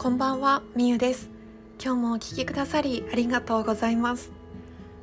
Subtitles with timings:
[0.00, 1.28] こんばんは、みゆです。
[1.84, 4.30] 今日もお聞きくださりありがとうございます。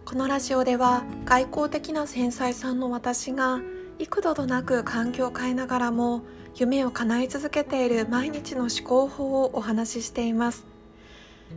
[0.05, 3.59] このラジオでは外交的な繊細さんの私が
[3.99, 6.21] 幾度となく環境を変えながらも
[6.55, 10.65] 夢を叶え続けている毎日の思考法をお話ししています。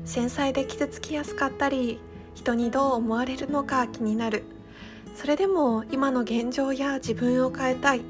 [0.05, 2.01] 繊細で傷つきやすかったり
[2.35, 4.43] 人にどう思われるのか気になる。
[5.15, 8.01] それでも今の現状や自分を変えたい。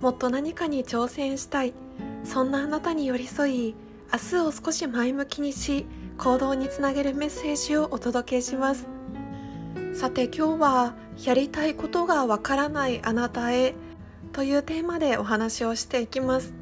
[0.00, 1.74] もっと何かに挑戦したい。
[2.22, 3.74] そんなあなたに寄り添い
[4.10, 5.84] 明日を少し前向きにし
[6.16, 8.86] 行動につなげるメッセージをお届けします。
[9.92, 13.74] さて今日はやりたいことがわからないあなたへ
[14.32, 16.54] というテーマでお話をしていきます。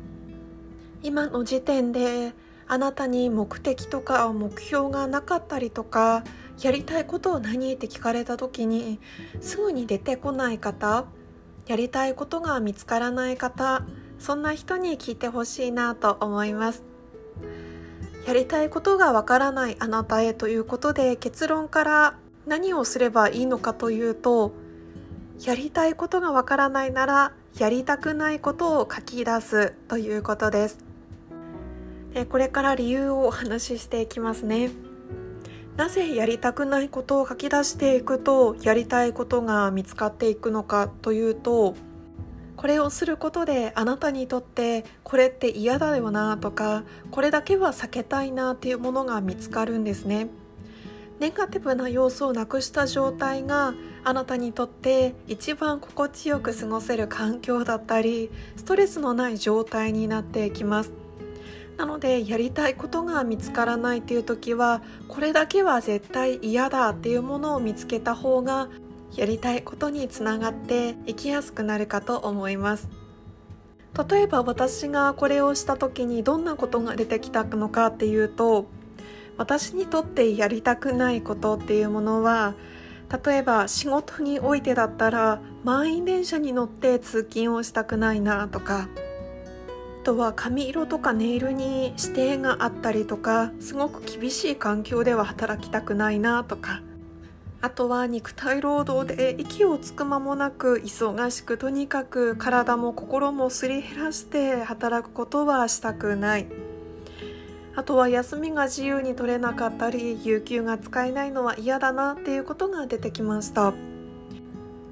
[1.05, 2.33] 今の時点で
[2.67, 6.25] あなたに目的とか目標がなかったりとか
[6.61, 8.99] やりたいことを何って聞かれた時に
[9.41, 11.05] すぐに出てこない方
[11.69, 13.85] やりたいことが見つからない方
[14.19, 16.86] そんな人に聞いてほしいなと思います。
[18.27, 24.53] やりたいことがわからないあなたへということで結論から何をすればいいのかというと
[25.45, 30.79] やりたいことがわからないならやりたくないことを書き出すということです。
[32.15, 34.71] でこれから理由をお話ししていきますね。
[35.77, 41.75] なぜやりたくないことを書き出していくとやりたいことが見つかっていくのかというと
[42.57, 50.29] これをすることであなたにとってこれって嫌だよなとかこれだけは避けたいなっていうものが見つかるんですね。
[51.19, 53.73] ネガティブな要素をなくした状態が
[54.05, 60.93] あなたにとって一番心地よく過ごせる環境だったりストレスのない状態になっていきます。
[61.77, 68.69] なのでやりたいことが見つからないっていう時はこれだけは絶対嫌だっていうものを見つけた方が
[69.15, 72.89] やりたいことにつながっていきやすくなるかと思います。
[74.09, 78.67] 例えば私がこれをした時にどんなことが出てきたのかっていうと
[79.39, 82.55] 私にとってやりたくないことっていうものは
[83.25, 88.89] 例えば仕事においてだったら満員電車に乗って通勤をしたくないなとか
[90.03, 96.83] あとは髪色とかネイルに指定があったりとかすごく厳しい環境では働きたくないなとか
[97.67, 106.47] あとは肉体労働で息をつく間もなく忙しくとにかく体も心もすり減らして働くことはしたくない。
[107.75, 113.73] あとは休みが自由に取れなかったり有給が使えないのは嫌だなっていうことが出てきました。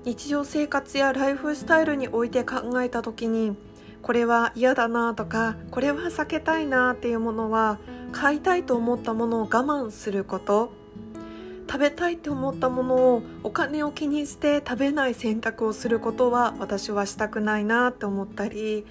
[0.05, 3.57] 日常生活やライフスタイルにおいて考えた時に
[4.03, 7.79] これは嫌だなとかこれは避けたいなっていうものは
[8.11, 10.83] 買いたいと思ったものを我慢すること。
[11.67, 18.87] 食べたいって思ったものをお金を気にして食べない選択をすることは私はしたくないなって思ったり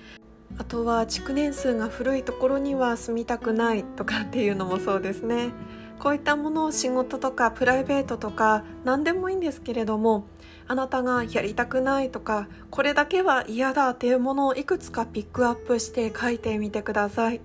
[0.57, 5.51] あとは築年数が古いところには住みたくないとかっていうのもそうですね。
[5.99, 10.27] こういったものを仕事とかプライベートとか何でもいいんですけれども
[10.67, 17.41] あなたがやりたくないとかこれだけは嫌だっていうものをいくつかピックアップして書いてみてください。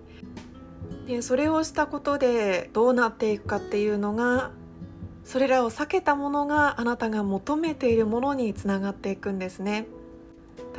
[1.07, 4.51] でそれをしたことでどうなっていくかっていうのが
[5.29, 9.87] それらを避けたものがあなたが求めているものにつながっていくんですね。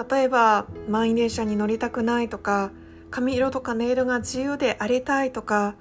[0.09, 2.71] 例えば満員電車に乗りたくないとか
[3.11, 5.75] 髪色とかネイルが自由でありたいとか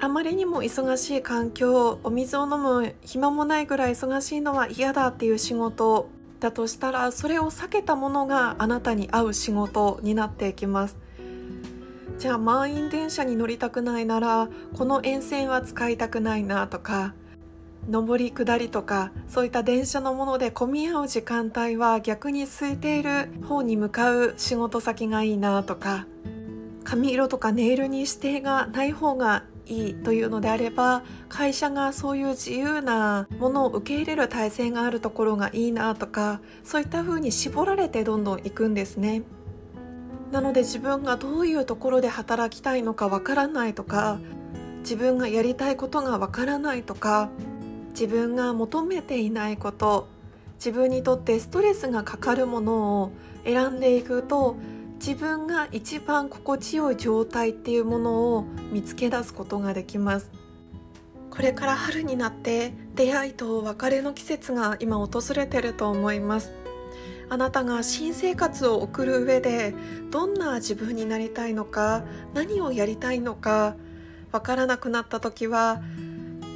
[0.00, 6.08] あまりにも忙しい環境お水を飲む暇もないぐらい忙しいのは嫌だっていう仕事
[6.38, 10.96] だとしたらそれを避けたものがあなたに合う仕事になっていきます。
[12.20, 17.12] じゃあ満員電車に乗りたくないならこの沿線は使いたくないなとか
[17.88, 26.06] 上り下りとかそういった電車のもので混み合う時間帯は逆に空いている方に向かう仕事先がいいなとか
[26.84, 39.22] 髪色とかネイルに指定がない方がいいというのであれば会社がそういう自由なものを受け入れる体制があるところがいいなとかそういった風に絞られてどんどん行くんですね。
[40.30, 44.18] なので自分がどういうところで働きたいのかわからないとか
[44.80, 47.30] 自分がやりたいことがわからないとか
[47.94, 50.08] 自分が求めていないこと
[50.56, 53.12] 自分にとってストレスがかかるものを
[53.44, 54.56] 選んでいくと
[54.94, 60.30] 自分が一番心地よい状態っていうものを見つけ出すことができます。
[61.30, 66.52] これから春になって出会いと別れの季節が今訪れてると思います。
[67.28, 69.74] あなたが新生活を送る上で
[70.10, 72.04] どんな自分になりたいのか
[72.34, 73.76] 何をやりたいのか
[74.30, 75.80] わからなくなった時は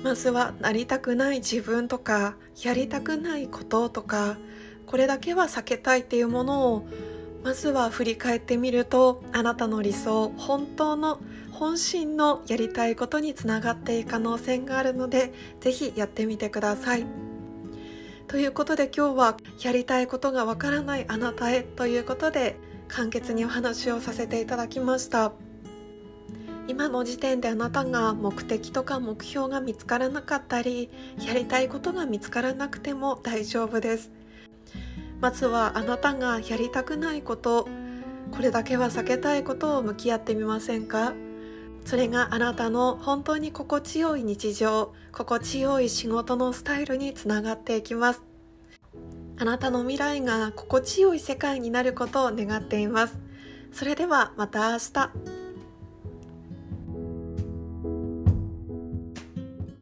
[0.02, 4.36] まずはなりたくない自分とかやりたくないこととか
[4.86, 6.88] これだけは避けたいっていうものを
[7.42, 11.20] まずは振り返ってみるとあなたの理想本当の
[11.52, 17.06] 本心のやりたいことにつながっていく可能性があるのでぜひやってみてください。
[18.28, 22.56] ということで今日はやりたいことがわからないあなたへということで
[22.86, 25.32] 簡潔にお話をさせていただきました。
[26.68, 30.90] 今の時点であなたが目的とか目標が見つからなかったり
[31.26, 34.10] やりたいことが見つからなくても大丈夫です。
[35.20, 37.66] まずはあなたがやりたくないこと
[38.30, 41.14] これだけは避けたいことを向き合ってみませんか？
[41.86, 48.22] それがあなたの本当に心地よい日常心地よい仕事のスタイルにつながっていきます。
[49.38, 53.18] あなたの未来が心地よい世界になることを願っています。
[53.72, 55.37] それではまた明日。